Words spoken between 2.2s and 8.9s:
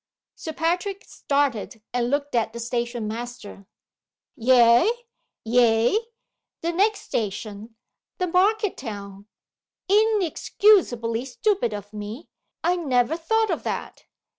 at the station master. "Ay? ay? The next station the market